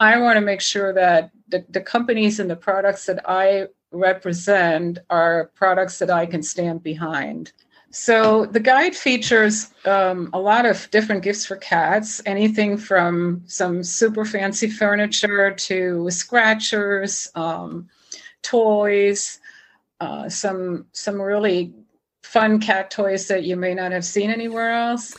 [0.00, 4.98] I want to make sure that the, the companies and the products that I represent
[5.10, 7.52] are products that I can stand behind.
[7.90, 13.82] So the guide features um, a lot of different gifts for cats, anything from some
[13.82, 17.88] super fancy furniture to scratchers, um,
[18.42, 19.38] toys,
[20.00, 21.72] uh, some some really
[22.22, 25.14] fun cat toys that you may not have seen anywhere else.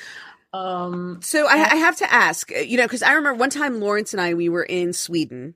[0.54, 4.14] Um, so I, I have to ask, you know, because I remember one time Lawrence
[4.14, 5.56] and I we were in Sweden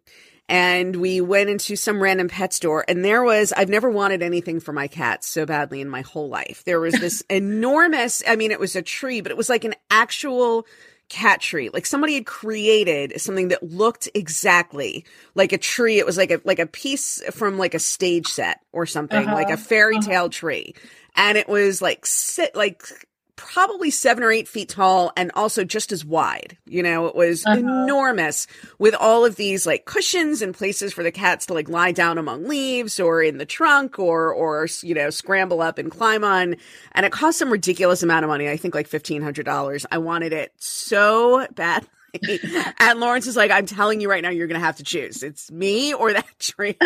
[0.52, 4.60] and we went into some random pet store and there was I've never wanted anything
[4.60, 6.64] for my cats so badly in my whole life.
[6.66, 9.76] There was this enormous I mean it was a tree but it was like an
[9.90, 10.68] actual
[11.08, 11.70] cat tree.
[11.70, 16.00] Like somebody had created something that looked exactly like a tree.
[16.00, 19.34] It was like a like a piece from like a stage set or something, uh-huh.
[19.34, 20.08] like a fairy uh-huh.
[20.08, 20.30] tale uh-huh.
[20.30, 20.76] tree.
[21.16, 22.84] And it was like sit like
[23.36, 26.58] probably seven or eight feet tall and also just as wide.
[26.65, 27.58] You know, it was uh-huh.
[27.58, 28.48] enormous
[28.80, 32.17] with all of these like cushions and places for the cats to like lie down
[32.17, 36.56] among leaves or in the trunk or, or, you know, scramble up and climb on.
[36.94, 38.50] And it cost some ridiculous amount of money.
[38.50, 39.86] I think like $1,500.
[39.91, 41.88] I wanted it so bad.
[42.80, 45.24] and Lawrence is like, I'm telling you right now, you're going to have to choose.
[45.24, 46.78] It's me or that tree.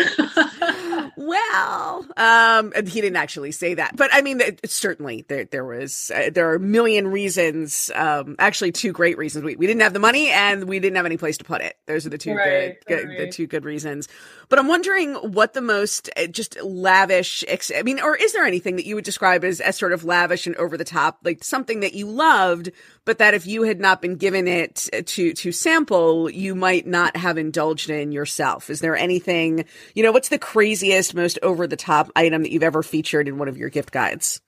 [1.16, 6.30] well, um, he didn't actually say that, but I mean, certainly there, there was, uh,
[6.32, 7.90] there are a million reasons.
[7.94, 9.44] Um, actually two great reasons.
[9.44, 11.76] We, we didn't have the money and we didn't have any place to put it.
[11.86, 13.18] Those are the two right, good, right.
[13.18, 14.08] the two good reasons.
[14.48, 18.44] But I'm wondering what the most uh, just lavish, ex- I mean, or is there
[18.44, 21.42] anything that you would describe as, as sort of lavish and over the top, like
[21.42, 22.70] something that you loved,
[23.04, 27.16] but that if you had not been given it to to sample, you might not
[27.16, 28.70] have indulged in yourself.
[28.70, 32.62] Is there anything, you know, what's the craziest, most over the top item that you've
[32.62, 34.40] ever featured in one of your gift guides?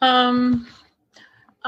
[0.00, 0.66] Um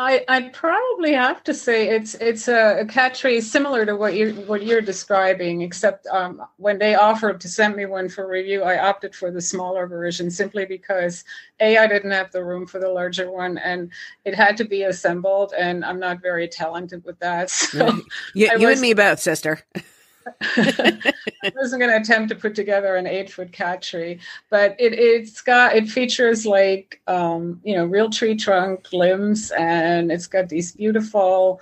[0.01, 4.15] I I'd probably have to say it's it's a, a cat tree similar to what
[4.15, 8.63] you what you're describing, except um, when they offered to send me one for review,
[8.63, 11.23] I opted for the smaller version simply because
[11.61, 13.91] a I didn't have the room for the larger one, and
[14.25, 17.51] it had to be assembled, and I'm not very talented with that.
[17.71, 18.01] So
[18.35, 19.61] you, you was, and me both, sister.
[20.27, 24.93] I wasn't going to attempt to put together an eight foot cat tree, but it,
[24.93, 30.49] it's got, it features like, um, you know, real tree trunk limbs and it's got
[30.49, 31.61] these beautiful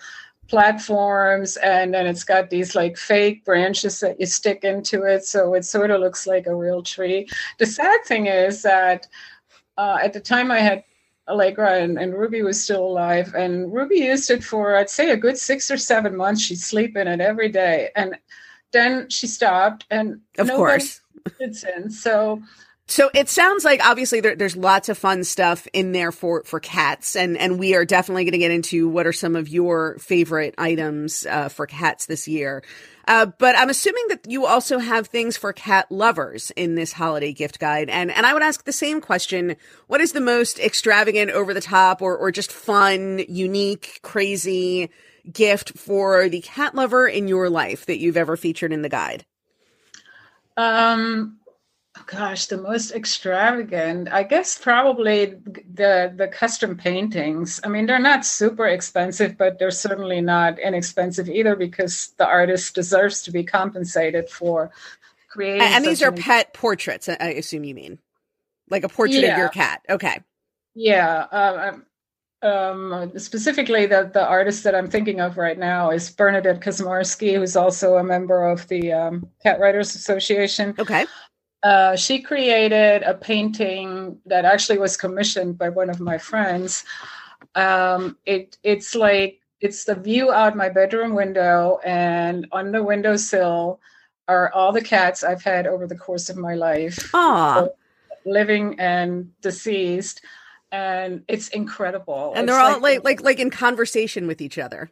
[0.48, 5.24] platforms and then it's got these like fake branches that you stick into it.
[5.24, 7.28] So it sort of looks like a real tree.
[7.58, 9.06] The sad thing is that
[9.76, 10.84] uh, at the time I had
[11.28, 13.34] Allegra and, and, Ruby was still alive.
[13.34, 16.40] And Ruby used it for, I'd say, a good six or seven months.
[16.40, 17.90] She'd sleep in it every day.
[17.94, 18.16] And
[18.72, 21.00] then she stopped, and of course,
[21.38, 22.02] did since.
[22.02, 22.42] So
[22.90, 26.58] so it sounds like obviously there, there's lots of fun stuff in there for for
[26.58, 29.98] cats, and and we are definitely going to get into what are some of your
[29.98, 32.64] favorite items uh, for cats this year.
[33.06, 37.34] Uh, but I'm assuming that you also have things for cat lovers in this holiday
[37.34, 39.56] gift guide, and and I would ask the same question:
[39.88, 44.88] What is the most extravagant, over the top, or or just fun, unique, crazy
[45.32, 49.24] gift for the cat lover in your life that you've ever featured in the guide?
[50.56, 51.38] Um,
[52.06, 55.34] gosh the most extravagant i guess probably
[55.74, 61.28] the the custom paintings i mean they're not super expensive but they're certainly not inexpensive
[61.28, 64.70] either because the artist deserves to be compensated for
[65.28, 67.98] creating and, these are pet portraits i assume you mean
[68.70, 69.32] like a portrait yeah.
[69.32, 70.22] of your cat okay
[70.74, 71.72] yeah uh,
[72.42, 77.56] um, specifically the the artist that I'm thinking of right now is Bernadette Kazmarski, who's
[77.56, 80.74] also a member of the um, Cat Writers Association.
[80.78, 81.06] Okay.
[81.64, 86.84] Uh, she created a painting that actually was commissioned by one of my friends.
[87.56, 93.80] Um, it it's like it's the view out my bedroom window, and on the windowsill
[94.28, 97.12] are all the cats I've had over the course of my life,
[98.24, 100.20] living and deceased,
[100.70, 102.32] and it's incredible.
[102.34, 104.90] And it's they're all like, like like like in conversation with each other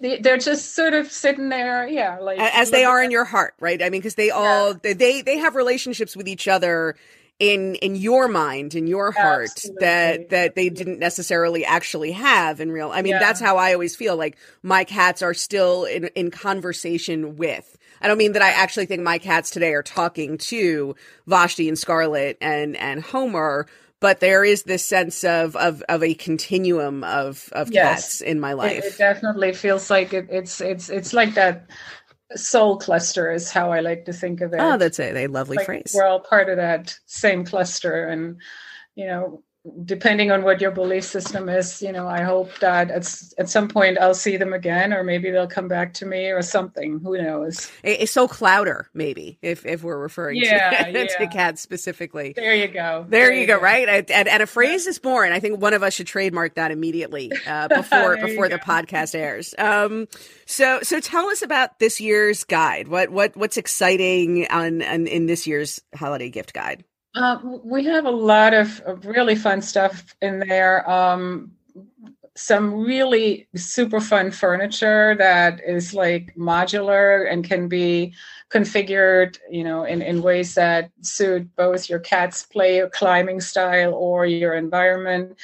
[0.00, 3.82] they're just sort of sitting there yeah like as they are in your heart right
[3.82, 4.94] i mean because they all yeah.
[4.94, 6.96] they they have relationships with each other
[7.38, 9.80] in in your mind in your heart Absolutely.
[9.80, 13.18] that that they didn't necessarily actually have in real i mean yeah.
[13.18, 18.08] that's how i always feel like my cats are still in in conversation with I
[18.08, 20.96] don't mean that I actually think my cats today are talking to
[21.26, 23.66] Vashti and Scarlett and and Homer,
[24.00, 28.02] but there is this sense of of, of a continuum of of yes.
[28.02, 28.84] cats in my life.
[28.84, 31.66] It, it definitely feels like it, it's it's it's like that
[32.36, 34.60] soul cluster is how I like to think of it.
[34.60, 35.92] Oh, that's a, a lovely like phrase.
[35.94, 38.40] We're all part of that same cluster, and
[38.94, 39.42] you know,
[39.84, 43.68] depending on what your belief system is, you know, I hope that at, at some
[43.68, 47.00] point I'll see them again, or maybe they'll come back to me or something.
[47.00, 47.70] Who knows?
[47.82, 51.06] It's so clowder, maybe, if, if we're referring yeah, to, yeah.
[51.18, 52.32] to cats specifically.
[52.34, 53.04] There you go.
[53.08, 53.88] There, there you go, go, right?
[54.10, 55.32] And, and a phrase is born.
[55.32, 59.54] I think one of us should trademark that immediately uh, before before the podcast airs.
[59.58, 60.08] Um,
[60.46, 62.88] so so tell us about this year's guide.
[62.88, 66.84] What what what's exciting on, on in this year's holiday gift guide?
[67.14, 70.88] Uh, we have a lot of, of, really fun stuff in there.
[70.88, 71.50] Um,
[72.36, 78.14] some really super fun furniture that is like modular and can be
[78.48, 83.92] configured, you know, in, in ways that suit both your cat's play or climbing style
[83.92, 85.36] or your environment.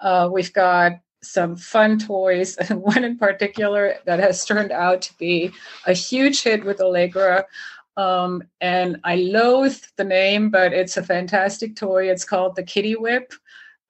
[0.00, 5.14] Uh, we've got some fun toys, and one in particular that has turned out to
[5.18, 5.50] be
[5.86, 7.44] a huge hit with Allegra
[7.98, 12.08] um, and I loathe the name, but it's a fantastic toy.
[12.08, 13.34] It's called the Kitty Whip,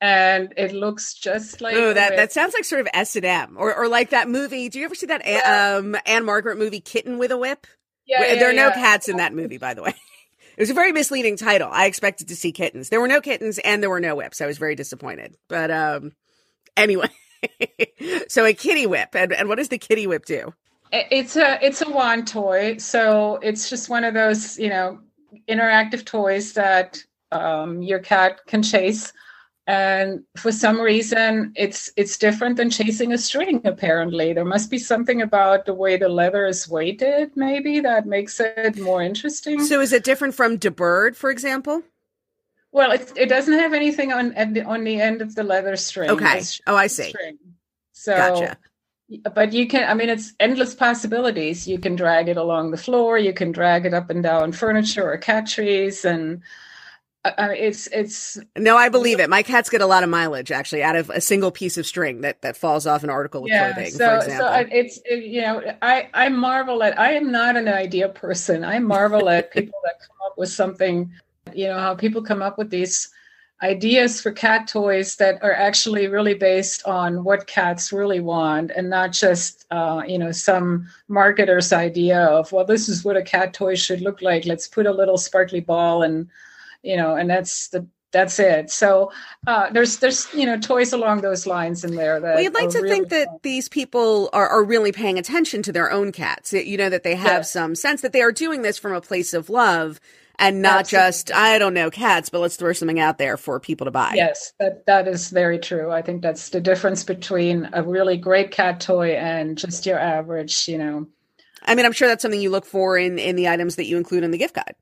[0.01, 1.77] and it looks just like.
[1.77, 4.71] Oh, that that sounds like sort of S and M, or or like that movie.
[4.71, 5.77] Do you ever see that yeah.
[5.77, 7.67] um, Ann-Margret movie, Kitten with a Whip?
[8.07, 8.69] Yeah, yeah there are yeah.
[8.69, 9.95] no cats in that movie, by the way.
[10.57, 11.69] It was a very misleading title.
[11.71, 12.89] I expected to see kittens.
[12.89, 14.41] There were no kittens and there were no whips.
[14.41, 15.37] I was very disappointed.
[15.49, 16.11] But um,
[16.77, 17.11] anyway,
[18.29, 20.53] so a kitty whip, and and what does the kitty whip do?
[20.93, 25.01] It's a it's a wand toy, so it's just one of those you know
[25.49, 29.13] interactive toys that um, your cat can chase.
[29.67, 33.61] And for some reason, it's it's different than chasing a string.
[33.67, 38.41] Apparently, there must be something about the way the leather is weighted, maybe that makes
[38.41, 39.63] it more interesting.
[39.63, 41.83] So, is it different from Da Bird, for example?
[42.73, 46.11] Well, it, it doesn't have anything on the, on the end of the leather string.
[46.11, 46.43] Okay.
[46.67, 47.11] Oh, I see.
[47.11, 47.39] String.
[47.93, 48.59] So gotcha
[49.35, 51.67] but you can i mean it's endless possibilities.
[51.67, 53.19] You can drag it along the floor.
[53.19, 56.43] You can drag it up and down furniture or cat trees and
[57.25, 59.29] uh, it's it's no i believe it.
[59.29, 62.21] My cats get a lot of mileage actually out of a single piece of string
[62.21, 65.63] that that falls off an article of yeah, clothing so, so it's it, you know
[65.83, 68.65] i i marvel at i am not an idea person.
[68.65, 71.11] I marvel at people that come up with something
[71.55, 73.11] you know how people come up with these
[73.63, 78.89] ideas for cat toys that are actually really based on what cats really want and
[78.89, 83.53] not just uh, you know some marketer's idea of well this is what a cat
[83.53, 84.45] toy should look like.
[84.45, 86.29] Let's put a little sparkly ball and
[86.83, 88.71] you know and that's the that's it.
[88.71, 89.13] So
[89.47, 92.71] uh, there's there's you know toys along those lines in there that well, you'd like
[92.71, 93.39] to really think that fun.
[93.43, 96.53] these people are, are really paying attention to their own cats.
[96.53, 99.35] You know that they have some sense that they are doing this from a place
[99.35, 100.01] of love
[100.39, 101.09] and not Absolutely.
[101.09, 104.13] just I don't know cats, but let's throw something out there for people to buy.
[104.15, 105.91] Yes, that that is very true.
[105.91, 110.69] I think that's the difference between a really great cat toy and just your average,
[110.69, 111.07] you know.
[111.63, 113.97] I mean, I'm sure that's something you look for in in the items that you
[113.97, 114.75] include in the gift guide.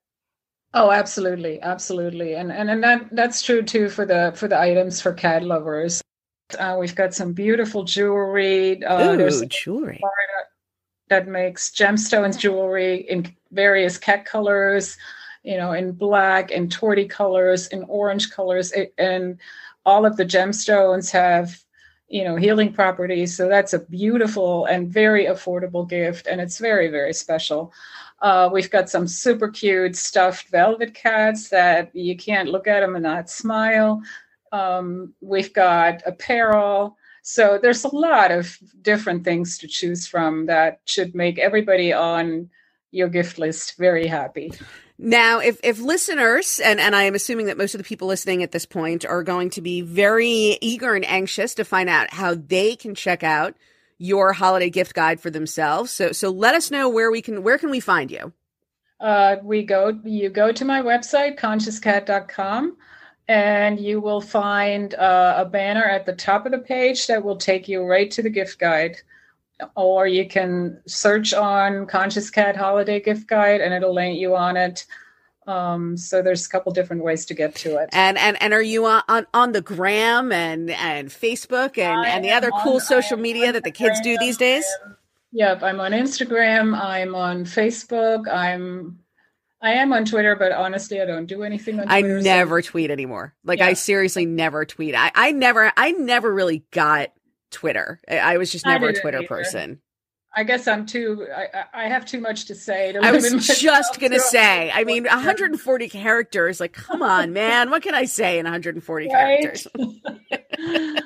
[0.75, 5.01] Oh, absolutely, absolutely, and and and that that's true too for the for the items
[5.01, 6.03] for cat lovers.
[6.59, 8.85] Uh, we've got some beautiful jewelry.
[8.85, 10.01] Uh, Ooh, there's jewelry
[11.09, 14.97] that makes gemstones jewelry in various cat colors,
[15.47, 19.39] you know, in black and torty colors, in orange colors, and
[19.87, 21.63] all of the gemstones have
[22.09, 23.37] you know healing properties.
[23.37, 27.73] So that's a beautiful and very affordable gift and it's very very special.
[28.21, 32.97] Uh, we've got some super cute stuffed velvet cats that you can't look at them
[32.97, 34.03] and not smile.
[34.51, 36.97] Um, we've got apparel.
[37.23, 42.51] So there's a lot of different things to choose from that should make everybody on
[42.91, 44.51] your gift list very happy
[44.99, 48.43] now, if, if listeners, and, and I am assuming that most of the people listening
[48.43, 52.35] at this point are going to be very eager and anxious to find out how
[52.35, 53.55] they can check out
[53.99, 55.91] your holiday gift guide for themselves.
[55.91, 58.33] So, so let us know where we can, where can we find you?
[58.99, 62.77] Uh, we go, you go to my website, consciouscat.com,
[63.29, 67.37] and you will find uh, a banner at the top of the page that will
[67.37, 68.97] take you right to the gift guide
[69.75, 74.57] or you can search on Conscious Cat Holiday Gift Guide and it'll link you on
[74.57, 74.87] it.
[75.47, 77.91] Um, so there's a couple different ways to get to it.
[77.93, 82.25] And and and are you on on the gram and and Facebook and I and
[82.25, 84.65] the other cool social media that the kids do these days?
[85.33, 86.77] Yep, I'm on Instagram.
[86.79, 88.27] I'm on Facebook.
[88.29, 88.99] I'm
[89.63, 92.19] I am on Twitter, but honestly, I don't do anything on Twitter.
[92.19, 92.71] I never so.
[92.71, 93.35] tweet anymore.
[93.45, 93.69] Like yeah.
[93.69, 94.95] I seriously never tweet.
[94.95, 97.11] I I never I never really got
[97.51, 98.01] Twitter.
[98.09, 99.27] I was just never a Twitter either.
[99.27, 99.81] person.
[100.39, 101.27] I guess I'm too.
[101.35, 102.93] I, I have too much to say.
[102.93, 104.71] To I was just gonna say.
[104.71, 106.61] I mean, 140 characters.
[106.61, 107.71] Like, come on, man.
[107.71, 109.41] What can I say in 140 right?
[109.41, 109.67] characters?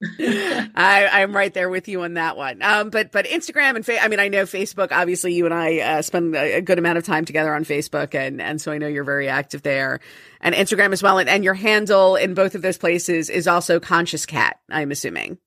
[0.00, 2.62] I, I'm right there with you on that one.
[2.62, 4.92] Um, but but Instagram and fa- I mean, I know Facebook.
[4.92, 8.40] Obviously, you and I uh, spend a good amount of time together on Facebook, and
[8.40, 9.98] and so I know you're very active there,
[10.40, 11.18] and Instagram as well.
[11.18, 14.60] And, and your handle in both of those places is also Conscious Cat.
[14.70, 15.38] I'm assuming.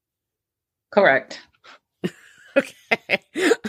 [0.92, 1.42] Correct.
[2.58, 3.24] okay.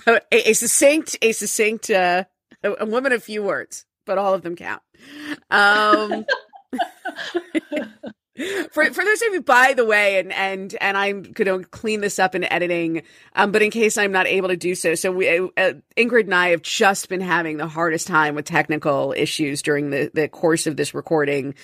[0.06, 2.24] A, a, succinct, a succinct, uh,
[2.62, 4.82] a, a woman of few words, but all of them count.
[5.50, 6.26] Um,
[8.70, 12.00] for for those of you, by the way, and and and I'm going to clean
[12.00, 13.02] this up in editing,
[13.34, 16.34] um, but in case I'm not able to do so, so we uh, Ingrid and
[16.34, 20.66] I have just been having the hardest time with technical issues during the the course
[20.66, 21.54] of this recording.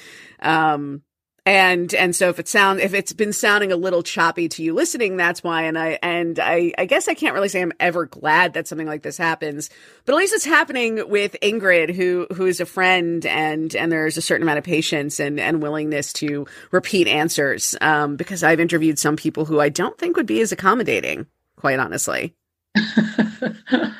[0.40, 1.02] Um,
[1.48, 4.74] and and so if it sound if it's been sounding a little choppy to you
[4.74, 5.62] listening that's why.
[5.62, 8.86] And i and i i guess i can't really say i'm ever glad that something
[8.86, 9.70] like this happens.
[10.04, 14.18] But at least it's happening with ingrid who who is a friend and and there's
[14.18, 17.74] a certain amount of patience and and willingness to repeat answers.
[17.80, 21.26] Um because i've interviewed some people who i don't think would be as accommodating
[21.56, 22.34] quite honestly.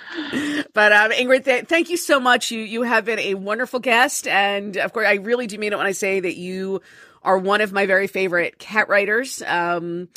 [0.79, 2.53] But um, Ingrid, th- thank you so much.
[2.53, 5.77] You you have been a wonderful guest, and of course, I really do mean it
[5.77, 6.83] when I say that you
[7.29, 9.43] are one of my very favorite cat writers.
[9.43, 10.09] Um,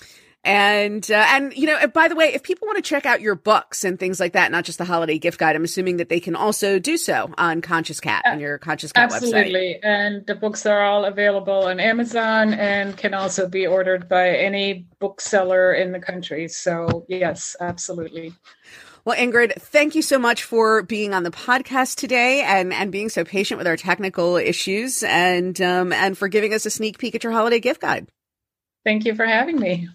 [0.46, 3.36] and uh, and you know, by the way, if people want to check out your
[3.36, 6.22] books and things like that, not just the holiday gift guide, I'm assuming that they
[6.22, 9.30] can also do so on Conscious Cat on your Conscious Cat Absolutely.
[9.30, 9.44] website.
[9.44, 14.30] Absolutely, and the books are all available on Amazon and can also be ordered by
[14.30, 16.48] any bookseller in the country.
[16.48, 18.34] So yes, absolutely.
[19.04, 23.10] Well, Ingrid, thank you so much for being on the podcast today and, and being
[23.10, 27.16] so patient with our technical issues and um, and for giving us a sneak peek
[27.16, 28.08] at your holiday gift guide.
[28.84, 29.90] Thank you for having me.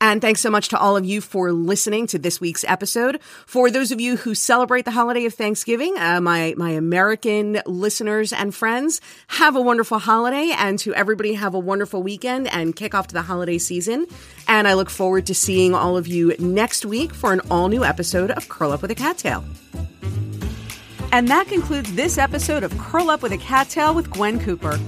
[0.00, 3.22] And thanks so much to all of you for listening to this week's episode.
[3.46, 8.32] For those of you who celebrate the holiday of Thanksgiving, uh, my, my American listeners
[8.32, 10.52] and friends, have a wonderful holiday.
[10.56, 14.06] And to everybody, have a wonderful weekend and kick off to the holiday season.
[14.46, 17.84] And I look forward to seeing all of you next week for an all new
[17.84, 19.44] episode of Curl Up with a Cat Tale.
[21.12, 24.78] And that concludes this episode of Curl Up with a Cat Tale with Gwen Cooper.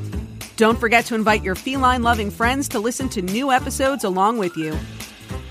[0.57, 4.57] Don't forget to invite your feline loving friends to listen to new episodes along with
[4.57, 4.75] you.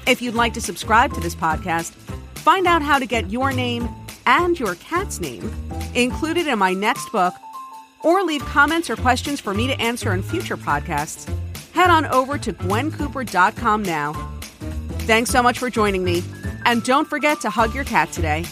[0.08, 1.91] If you'd like to subscribe to this podcast,
[2.39, 3.88] find out how to get your name
[4.26, 5.51] and your cat's name
[5.93, 7.34] included in my next book,
[8.01, 11.32] or leave comments or questions for me to answer in future podcasts,
[11.72, 14.14] head on over to gwencooper.com now.
[15.06, 16.24] Thanks so much for joining me,
[16.66, 18.43] and don't forget to hug your cat today.